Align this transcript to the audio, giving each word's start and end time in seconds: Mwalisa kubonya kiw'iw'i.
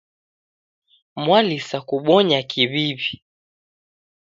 Mwalisa 1.23 1.77
kubonya 1.87 2.39
kiw'iw'i. 2.49 3.15